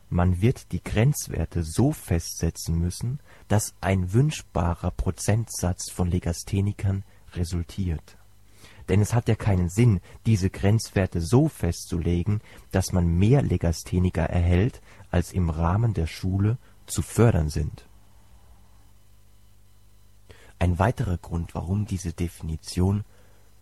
Man 0.08 0.40
wird 0.40 0.70
die 0.72 0.82
Grenzwerte 0.82 1.64
so 1.64 1.90
festsetzen 1.92 2.78
müssen, 2.78 3.18
dass 3.48 3.74
ein 3.80 4.12
wünschbarer 4.12 4.92
Prozentsatz 4.92 5.90
von 5.90 6.08
Legasthenikern 6.08 7.02
resultiert. 7.34 8.16
Denn 8.88 9.00
es 9.00 9.14
hat 9.14 9.28
ja 9.28 9.34
keinen 9.34 9.68
Sinn, 9.68 10.00
diese 10.26 10.48
Grenzwerte 10.48 11.20
so 11.20 11.48
festzulegen, 11.48 12.40
dass 12.70 12.92
man 12.92 13.06
mehr 13.06 13.42
Legastheniker 13.42 14.24
erhält, 14.24 14.80
als 15.10 15.32
im 15.32 15.50
Rahmen 15.50 15.92
der 15.92 16.06
Schule 16.06 16.58
zu 16.86 17.02
fördern 17.02 17.48
sind. 17.48 17.88
Ein 20.58 20.78
weiterer 20.78 21.18
Grund, 21.18 21.54
warum 21.54 21.86
diese 21.86 22.12
Definition, 22.12 23.04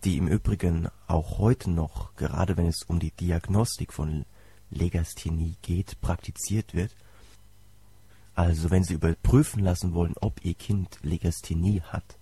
die 0.05 0.19
im 0.19 0.29
Übrigen 0.29 0.89
auch 1.07 1.39
heute 1.39 1.71
noch, 1.71 2.15
gerade 2.17 2.57
wenn 2.57 2.67
es 2.67 2.83
um 2.87 2.99
die 2.99 3.11
Diagnostik 3.11 3.93
von 3.93 4.25
Legasthenie 4.71 5.57
geht, 5.63 6.01
praktiziert 6.01 6.75
wird, 6.75 6.95
also 8.35 8.71
wenn 8.71 8.85
Sie 8.85 8.95
überprüfen 8.95 9.63
lassen 9.63 9.95
wollen, 9.95 10.15
ob 10.21 10.45
Ihr 10.45 10.55
Kind 10.55 10.99
Legasthenie 11.03 11.81
hat, 11.83 12.19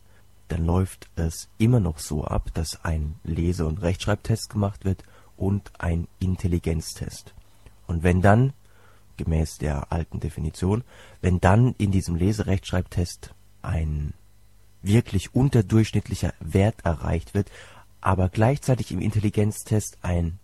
dann 0.48 0.66
läuft 0.66 1.08
es 1.16 1.48
immer 1.58 1.80
noch 1.80 1.98
so 1.98 2.24
ab, 2.24 2.50
dass 2.54 2.84
ein 2.84 3.16
Lese- 3.24 3.66
und 3.66 3.80
Rechtschreibtest 3.80 4.50
gemacht 4.50 4.84
wird 4.84 5.02
und 5.36 5.72
ein 5.78 6.06
Intelligenztest. 6.18 7.34
Und 7.86 8.02
wenn 8.02 8.20
dann, 8.20 8.52
gemäß 9.16 9.58
der 9.58 9.90
alten 9.90 10.20
Definition, 10.20 10.84
wenn 11.20 11.40
dann 11.40 11.74
in 11.78 11.90
diesem 11.90 12.16
Lese-Rechtschreibtest 12.16 13.34
ein 13.62 14.12
wirklich 14.82 15.34
unterdurchschnittlicher 15.34 16.34
Wert 16.40 16.84
erreicht 16.84 17.34
wird, 17.34 17.50
aber 18.00 18.28
gleichzeitig 18.28 18.90
im 18.92 19.00
Intelligenztest 19.00 19.98
ein 20.02 20.38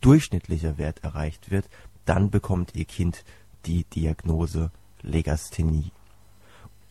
durchschnittlicher 0.00 0.78
Wert 0.78 1.02
erreicht 1.02 1.50
wird, 1.50 1.68
dann 2.04 2.30
bekommt 2.30 2.74
Ihr 2.74 2.84
Kind 2.84 3.24
die 3.66 3.84
Diagnose 3.84 4.70
Legasthenie. 5.02 5.90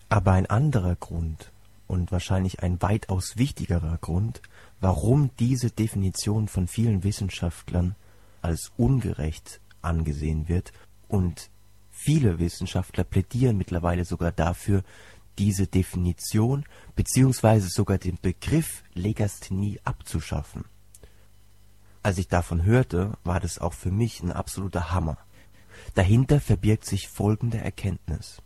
Aber 0.09 0.31
ein 0.31 0.45
anderer 0.45 0.95
Grund 0.95 1.51
und 1.87 2.11
wahrscheinlich 2.11 2.61
ein 2.61 2.81
weitaus 2.81 3.37
wichtigerer 3.37 3.97
Grund, 3.99 4.41
warum 4.79 5.31
diese 5.39 5.71
Definition 5.71 6.47
von 6.47 6.67
vielen 6.67 7.03
Wissenschaftlern 7.03 7.95
als 8.41 8.71
ungerecht 8.77 9.59
angesehen 9.81 10.47
wird 10.47 10.71
und 11.07 11.49
viele 11.89 12.39
Wissenschaftler 12.39 13.03
plädieren 13.03 13.57
mittlerweile 13.57 14.05
sogar 14.05 14.31
dafür, 14.31 14.83
diese 15.37 15.67
Definition 15.67 16.65
beziehungsweise 16.95 17.69
sogar 17.69 17.97
den 17.97 18.17
Begriff 18.21 18.83
Legasthenie 18.93 19.79
abzuschaffen. 19.83 20.65
Als 22.03 22.17
ich 22.17 22.27
davon 22.27 22.63
hörte, 22.63 23.17
war 23.23 23.39
das 23.39 23.59
auch 23.59 23.73
für 23.73 23.91
mich 23.91 24.21
ein 24.21 24.31
absoluter 24.31 24.91
Hammer. 24.91 25.17
Dahinter 25.93 26.39
verbirgt 26.39 26.85
sich 26.85 27.07
folgende 27.07 27.57
Erkenntnis. 27.57 28.41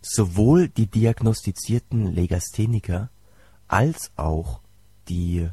Sowohl 0.00 0.68
die 0.68 0.86
diagnostizierten 0.86 2.06
Legastheniker 2.06 3.10
als 3.68 4.12
auch 4.16 4.60
die 5.08 5.48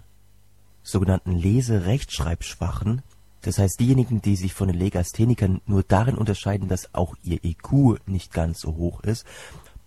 sogenannten 0.83 1.31
Lese-Rechtschreibschwachen, 1.31 3.01
das 3.41 3.57
heißt 3.57 3.79
diejenigen, 3.79 4.21
die 4.21 4.36
sich 4.36 4.53
von 4.53 4.67
den 4.67 4.77
Legasthenikern 4.77 5.62
nur 5.65 5.83
darin 5.83 6.15
unterscheiden, 6.15 6.67
dass 6.69 6.93
auch 6.93 7.15
ihr 7.23 7.43
IQ 7.43 7.99
nicht 8.05 8.31
ganz 8.31 8.62
so 8.62 8.75
hoch 8.75 9.01
ist, 9.01 9.25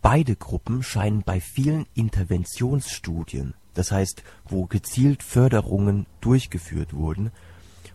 Beide 0.08 0.36
Gruppen 0.36 0.84
scheinen 0.84 1.24
bei 1.24 1.40
vielen 1.40 1.84
Interventionsstudien, 1.94 3.54
das 3.74 3.90
heißt, 3.90 4.22
wo 4.48 4.66
gezielt 4.66 5.24
Förderungen 5.24 6.06
durchgeführt 6.20 6.94
wurden, 6.94 7.32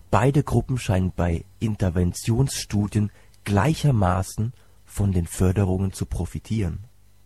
beide 0.09 0.43
Gruppen 0.43 0.77
scheinen 0.77 1.13
bei 1.15 1.45
Interventionsstudien 1.59 3.13
gleichermaßen 3.45 4.51
von 4.83 5.13
den 5.13 5.25
Förderungen 5.25 5.93
zu 5.93 6.05
profitieren. 6.05 6.79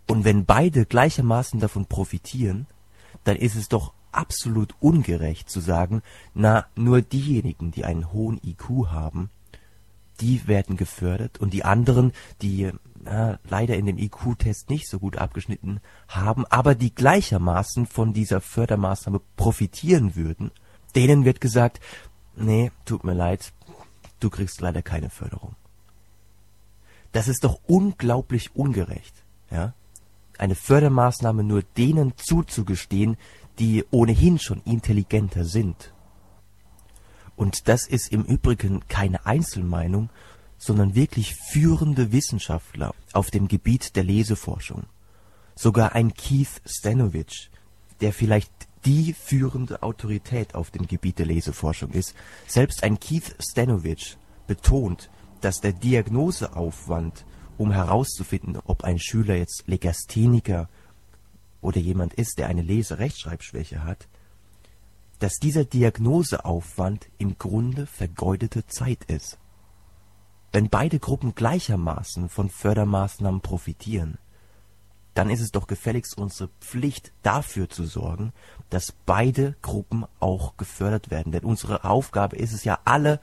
Und 0.08 0.24
wenn 0.24 0.46
beide 0.46 0.86
gleichermaßen 0.86 1.60
davon 1.60 1.88
profitieren, 1.88 2.68
dann 3.24 3.38
ist 3.38 3.56
es 3.56 3.70
doch 3.70 3.92
absolut 4.12 4.76
ungerecht 4.82 5.50
zu 5.50 5.62
sagen, 5.62 6.04
na, 6.36 6.68
nur 6.76 7.02
diejenigen, 7.02 7.72
die 7.72 7.86
einen 7.86 8.14
hohen 8.14 8.40
IQ 8.44 8.90
haben, 8.90 9.32
die 10.22 10.48
werden 10.48 10.78
gefördert 10.78 11.40
und 11.40 11.54
die 11.54 11.66
anderen, 11.66 12.12
die 12.42 12.72
ja, 13.06 13.40
leider 13.48 13.76
in 13.76 13.86
dem 13.86 13.98
IQ-Test 13.98 14.70
nicht 14.70 14.90
so 14.90 15.00
gut 15.00 15.18
abgeschnitten 15.18 15.80
haben, 16.08 16.46
aber 16.48 16.76
die 16.76 16.94
gleichermaßen 16.94 17.86
von 17.86 18.14
dieser 18.14 18.42
Fördermaßnahme 18.42 19.22
profitieren 19.36 20.16
würden, 20.16 20.52
denen 20.96 21.26
wird 21.26 21.42
gesagt, 21.42 21.80
nee, 22.36 22.72
tut 22.86 23.04
mir 23.04 23.14
leid, 23.14 23.54
du 24.20 24.30
kriegst 24.30 24.62
leider 24.62 24.82
keine 24.82 25.10
Förderung. 25.10 25.56
Das 27.12 27.28
ist 27.28 27.44
doch 27.44 27.60
unglaublich 27.68 28.56
ungerecht, 28.56 29.24
ja? 29.52 29.74
Eine 30.38 30.56
Fördermaßnahme 30.56 31.46
nur 31.46 31.64
denen 31.78 32.14
zuzugestehen, 32.18 33.16
die 33.58 33.86
ohnehin 33.92 34.38
schon 34.38 34.62
intelligenter 34.66 35.46
sind. 35.46 35.94
Und 37.36 37.68
das 37.68 37.88
ist 37.88 38.12
im 38.12 38.24
Übrigen 38.24 38.88
keine 38.88 39.26
Einzelmeinung, 39.26 40.10
sondern 40.58 40.96
wirklich 40.96 41.36
führende 41.36 42.12
Wissenschaftler 42.12 42.94
auf 43.14 43.30
dem 43.30 43.48
Gebiet 43.48 43.96
der 43.96 44.04
Leseforschung. 44.04 44.84
Sogar 45.56 45.94
ein 45.94 46.14
Keith 46.14 46.62
Stanovich, 46.66 47.50
der 48.02 48.14
vielleicht 48.14 48.52
die 48.86 49.14
führende 49.14 49.84
Autorität 49.84 50.56
auf 50.56 50.72
dem 50.72 50.88
Gebiet 50.88 51.20
der 51.20 51.26
Leseforschung 51.26 51.92
ist, 51.92 52.14
selbst 52.48 52.84
ein 52.84 53.00
Keith 53.00 53.36
Stanovich 53.40 54.18
betont, 54.48 55.10
dass 55.42 55.62
der 55.62 55.74
Diagnoseaufwand, 55.74 57.26
um 57.58 57.72
herauszufinden, 57.72 58.60
ob 58.66 58.84
ein 58.84 59.00
Schüler 59.00 59.36
jetzt 59.36 59.64
Legastheniker 59.68 60.70
oder 61.62 61.80
jemand 61.80 62.14
ist, 62.14 62.38
der 62.38 62.48
eine 62.48 62.62
Lese-Rechtschreibschwäche 62.62 63.84
hat, 63.84 64.08
dass 65.20 65.40
dieser 65.40 65.66
Diagnoseaufwand 65.66 67.10
im 67.18 67.38
Grunde 67.38 67.86
vergeudete 67.86 68.66
Zeit 68.68 69.06
ist. 69.06 69.38
Wenn 70.52 70.70
beide 70.70 71.00
Gruppen 71.00 71.36
gleichermaßen 71.36 72.30
von 72.30 72.50
Fördermaßnahmen 72.50 73.42
profitieren, 73.42 74.18
dann 75.14 75.30
ist 75.30 75.42
es 75.42 75.52
doch 75.52 75.68
gefälligst 75.68 76.18
unsere 76.18 76.50
Pflicht, 76.60 77.14
dafür 77.24 77.70
zu 77.70 77.86
sorgen, 77.86 78.34
dass 78.70 78.92
beide 79.06 79.56
Gruppen 79.62 80.06
auch 80.20 80.58
gefördert 80.58 81.10
werden. 81.10 81.32
Denn 81.32 81.46
unsere 81.46 81.86
Aufgabe 81.86 82.36
ist 82.36 82.52
es 82.52 82.66
ja, 82.66 82.80
alle, 82.84 83.22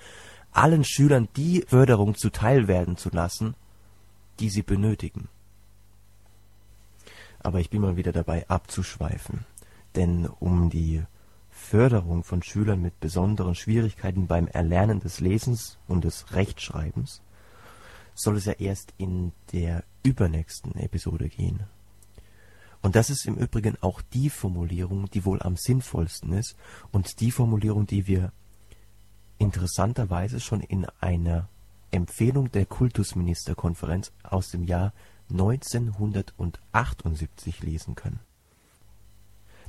allen 0.53 0.85
Schülern 0.85 1.29
die 1.37 1.65
Förderung 1.69 2.15
zuteil 2.15 2.67
werden 2.67 2.97
zu 2.97 3.11
lassen, 3.11 3.55
die 4.41 4.49
sie 4.49 4.63
benötigen. 4.63 5.29
Aber 7.41 7.61
ich 7.61 7.69
bin 7.69 7.83
mal 7.83 7.97
wieder 7.97 8.13
dabei 8.13 8.49
abzuschweifen. 8.49 9.45
Denn 9.95 10.27
um 10.27 10.71
die 10.71 11.03
Förderung 11.63 12.25
von 12.25 12.43
Schülern 12.43 12.83
mit 12.83 13.01
besonderen 13.01 13.55
Schwierigkeiten 13.55 14.27
beim 14.27 14.49
Erlernen 14.49 15.01
des 15.01 15.21
Lesens 15.21 15.79
und 15.87 16.05
des 16.05 16.33
Rechtschreibens 16.33 17.23
soll 18.15 18.37
es 18.37 18.45
ja 18.45 18.53
erst 18.53 18.93
in 18.99 19.33
der 19.53 19.83
übernächsten 20.03 20.75
Episode 20.75 21.31
gehen. 21.31 21.63
Und 22.83 22.95
das 22.97 23.09
ist 23.09 23.25
im 23.27 23.37
Übrigen 23.37 23.79
auch 23.81 24.03
die 24.03 24.29
Formulierung, 24.29 25.09
die 25.11 25.25
wohl 25.25 25.41
am 25.41 25.57
sinnvollsten 25.57 26.35
ist 26.35 26.57
und 26.91 27.21
die 27.21 27.31
Formulierung, 27.31 27.87
die 27.87 28.07
wir 28.07 28.33
interessanterweise 29.39 30.41
schon 30.41 30.61
in 30.61 30.85
einer 31.01 31.49
Empfehlung 31.91 32.51
der 32.51 32.67
Kultusministerkonferenz 32.67 34.13
aus 34.25 34.51
dem 34.51 34.65
Jahr 34.65 34.93
1978 35.31 37.63
lesen 37.63 37.95
können. 37.95 38.21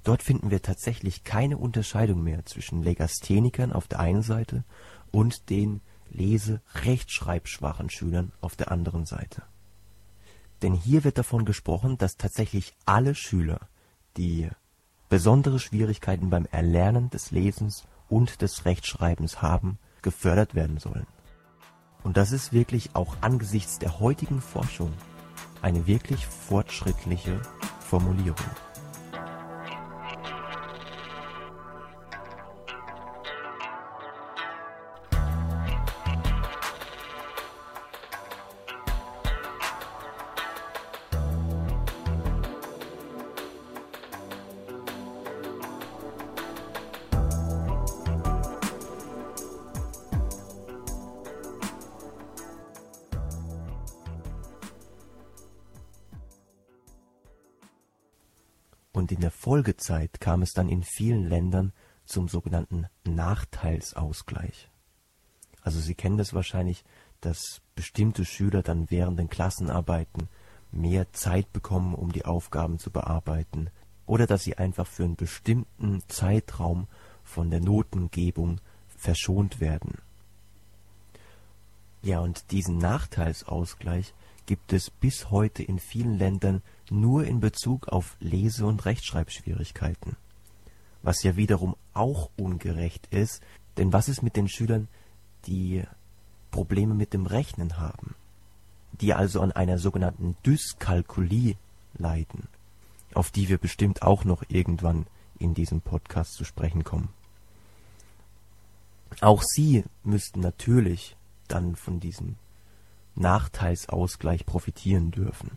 Dort 0.04 0.22
finden 0.22 0.52
wir 0.52 0.62
tatsächlich 0.62 1.24
keine 1.24 1.58
Unterscheidung 1.58 2.24
mehr 2.24 2.46
zwischen 2.46 2.84
Legasthenikern 2.84 3.72
auf 3.72 3.88
der 3.88 4.00
einen 4.00 4.22
Seite 4.22 4.66
und 5.12 5.50
den 5.50 5.82
lese-rechtschreibschwachen 6.10 7.90
Schülern 7.90 8.34
auf 8.42 8.56
der 8.56 8.72
anderen 8.72 9.06
Seite. 9.06 9.44
Denn 10.62 10.74
hier 10.74 11.04
wird 11.04 11.18
davon 11.18 11.46
gesprochen, 11.46 11.98
dass 11.98 12.18
tatsächlich 12.18 12.74
alle 12.86 13.16
Schüler, 13.16 13.68
die 14.18 14.50
besondere 15.10 15.60
Schwierigkeiten 15.60 16.30
beim 16.30 16.46
Erlernen 16.52 17.10
des 17.10 17.32
Lesens 17.32 17.84
und 18.10 18.42
des 18.42 18.66
Rechtschreibens 18.66 19.42
haben, 19.42 19.78
gefördert 20.02 20.56
werden 20.56 20.78
sollen. 20.78 21.08
Und 22.04 22.18
das 22.18 22.32
ist 22.32 22.52
wirklich 22.52 22.96
auch 22.96 23.18
angesichts 23.22 23.80
der 23.80 24.00
heutigen 24.00 24.42
Forschung 24.42 24.92
eine 25.62 25.88
wirklich 25.88 26.26
fortschrittliche 26.26 27.42
Formulierung. 27.80 28.73
Und 58.94 59.12
in 59.12 59.20
der 59.20 59.32
Folgezeit 59.32 60.22
kam 60.22 60.42
es 60.42 60.54
dann 60.54 60.70
in 60.70 60.84
vielen 60.84 61.28
Ländern 61.28 61.74
zum 62.06 62.30
sogenannten 62.30 62.88
Nachteilsausgleich. 63.04 64.70
Also 65.62 65.80
Sie 65.80 65.96
kennen 65.96 66.18
das 66.18 66.34
wahrscheinlich, 66.34 66.86
dass 67.20 67.62
bestimmte 67.76 68.24
Schüler 68.24 68.62
dann 68.62 68.90
während 68.92 69.20
den 69.20 69.30
Klassenarbeiten 69.30 70.30
mehr 70.72 71.12
Zeit 71.14 71.52
bekommen, 71.54 71.96
um 71.96 72.12
die 72.12 72.26
Aufgaben 72.26 72.80
zu 72.80 72.92
bearbeiten, 72.92 73.70
oder 74.06 74.28
dass 74.28 74.44
sie 74.44 74.58
einfach 74.58 74.86
für 74.86 75.04
einen 75.04 75.16
bestimmten 75.16 76.04
Zeitraum 76.08 76.88
von 77.24 77.50
der 77.50 77.62
Notengebung 77.62 78.60
verschont 78.88 79.62
werden. 79.62 80.00
Ja, 82.02 82.20
und 82.20 82.52
diesen 82.52 82.78
Nachteilsausgleich 82.80 84.14
gibt 84.46 84.74
es 84.74 84.90
bis 84.90 85.32
heute 85.32 85.64
in 85.64 85.80
vielen 85.80 86.18
Ländern 86.18 86.62
nur 86.94 87.26
in 87.26 87.40
Bezug 87.40 87.88
auf 87.88 88.16
Lese- 88.20 88.66
und 88.66 88.86
Rechtschreibschwierigkeiten. 88.86 90.16
Was 91.02 91.24
ja 91.24 91.36
wiederum 91.36 91.76
auch 91.94 92.30
ungerecht 92.38 93.08
ist, 93.12 93.42
denn 93.78 93.92
was 93.92 94.08
ist 94.08 94.22
mit 94.22 94.36
den 94.36 94.48
Schülern, 94.48 94.88
die 95.46 95.84
Probleme 96.52 96.94
mit 96.94 97.14
dem 97.14 97.26
Rechnen 97.26 97.78
haben, 97.78 98.16
die 98.94 99.14
also 99.14 99.42
an 99.42 99.52
einer 99.52 99.80
sogenannten 99.80 100.38
Dyskalkulie 100.46 101.56
leiden, 101.96 102.48
auf 103.14 103.32
die 103.32 103.50
wir 103.50 103.58
bestimmt 103.58 104.04
auch 104.04 104.24
noch 104.24 104.44
irgendwann 104.48 105.08
in 105.40 105.54
diesem 105.54 105.82
Podcast 105.82 106.34
zu 106.34 106.46
sprechen 106.46 106.84
kommen. 106.84 107.10
Auch 109.20 109.44
sie 109.44 109.84
müssten 110.04 110.40
natürlich 110.40 111.16
dann 111.48 111.76
von 111.76 112.00
diesem 112.00 112.36
Nachteilsausgleich 113.16 114.46
profitieren 114.46 115.12
dürfen. 115.12 115.52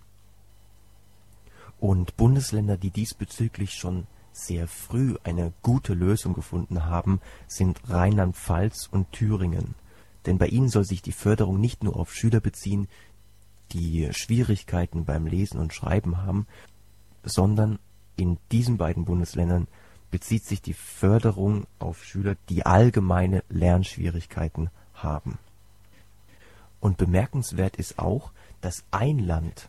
Und 1.87 2.17
Bundesländer, 2.17 2.77
die 2.77 2.91
diesbezüglich 2.91 3.75
schon 3.75 4.09
sehr 4.33 4.67
früh 4.67 5.15
eine 5.23 5.53
gute 5.63 5.95
Lösung 5.95 6.35
gefunden 6.35 6.87
haben, 6.87 7.21
sind 7.47 7.79
Rheinland-Pfalz 7.89 8.89
und 8.91 9.13
Thüringen. 9.13 9.77
Denn 10.27 10.37
bei 10.37 10.49
ihnen 10.49 10.69
soll 10.69 10.83
sich 10.83 11.01
die 11.01 11.13
Förderung 11.13 11.61
nicht 11.61 11.85
nur 11.85 11.95
auf 11.95 12.13
Schüler 12.13 12.41
beziehen, 12.41 12.89
die 13.71 14.09
Schwierigkeiten 14.11 15.05
beim 15.05 15.29
Lesen 15.29 15.61
und 15.61 15.73
Schreiben 15.73 16.17
haben, 16.25 16.49
sondern 17.23 17.79
in 18.17 18.39
diesen 18.51 18.79
beiden 18.79 19.05
Bundesländern 19.05 19.69
bezieht 20.11 20.45
sich 20.45 20.61
die 20.61 20.75
Förderung 20.75 21.69
auf 21.79 22.03
Schüler, 22.03 22.35
die 22.49 22.67
allgemeine 22.67 23.45
Lernschwierigkeiten 23.49 24.71
haben. 24.93 25.39
Und 26.81 26.97
bemerkenswert 26.97 27.77
ist 27.77 28.01
auch, 28.01 28.33
dass 28.61 28.83
ein 28.91 29.21
Land, 29.21 29.69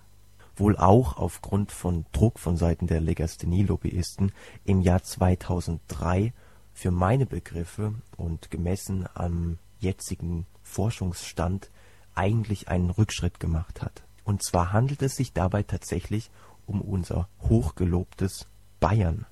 wohl 0.59 0.77
auch 0.77 1.17
aufgrund 1.17 1.71
von 1.71 2.05
Druck 2.11 2.39
von 2.39 2.57
Seiten 2.57 2.87
der 2.87 3.01
Legasthenie-Lobbyisten, 3.01 4.31
im 4.65 4.81
Jahr 4.81 5.03
2003 5.03 6.33
für 6.73 6.91
meine 6.91 7.25
Begriffe 7.25 7.93
und 8.17 8.51
gemessen 8.51 9.07
am 9.13 9.57
jetzigen 9.79 10.45
Forschungsstand 10.63 11.69
eigentlich 12.15 12.67
einen 12.67 12.89
Rückschritt 12.89 13.39
gemacht 13.39 13.81
hat. 13.81 14.03
Und 14.23 14.43
zwar 14.43 14.73
handelt 14.73 15.01
es 15.01 15.15
sich 15.15 15.33
dabei 15.33 15.63
tatsächlich 15.63 16.29
um 16.65 16.81
unser 16.81 17.29
hochgelobtes 17.41 18.47
Bayern. 18.79 19.25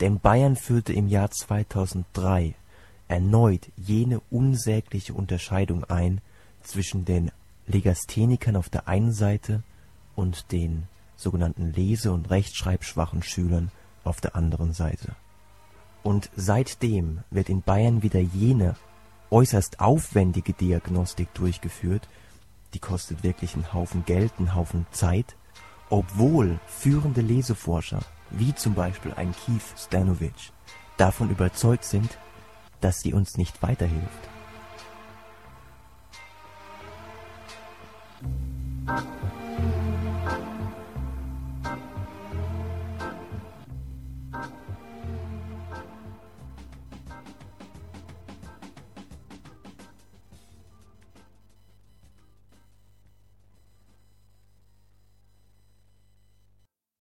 Denn 0.00 0.18
Bayern 0.18 0.56
führte 0.56 0.92
im 0.92 1.06
Jahr 1.06 1.30
2003 1.30 2.54
erneut 3.08 3.70
jene 3.76 4.20
unsägliche 4.30 5.14
Unterscheidung 5.14 5.84
ein 5.84 6.20
zwischen 6.62 7.04
den 7.04 7.30
Legasthenikern 7.66 8.56
auf 8.56 8.68
der 8.68 8.88
einen 8.88 9.12
Seite 9.12 9.62
und 10.20 10.52
den 10.52 10.86
sogenannten 11.16 11.72
lese- 11.72 12.12
und 12.14 12.28
rechtschreibschwachen 12.28 13.22
Schülern 13.22 13.72
auf 14.04 14.20
der 14.20 14.36
anderen 14.36 14.74
Seite. 14.74 15.16
Und 16.02 16.30
seitdem 16.36 17.20
wird 17.30 17.48
in 17.48 17.62
Bayern 17.62 18.02
wieder 18.02 18.20
jene 18.20 18.76
äußerst 19.30 19.80
aufwendige 19.80 20.52
Diagnostik 20.52 21.32
durchgeführt, 21.34 22.06
die 22.74 22.78
kostet 22.78 23.22
wirklich 23.22 23.54
einen 23.54 23.72
Haufen 23.72 24.04
Geld, 24.04 24.32
einen 24.38 24.54
Haufen 24.54 24.86
Zeit, 24.90 25.36
obwohl 25.88 26.60
führende 26.66 27.22
Leseforscher, 27.22 28.00
wie 28.30 28.54
zum 28.54 28.74
Beispiel 28.74 29.14
ein 29.14 29.32
Keith 29.32 29.74
Stanovich, 29.76 30.52
davon 30.98 31.30
überzeugt 31.30 31.84
sind, 31.84 32.18
dass 32.80 33.00
sie 33.00 33.14
uns 33.14 33.36
nicht 33.38 33.62
weiterhilft. 33.62 34.28
Musik 38.86 39.39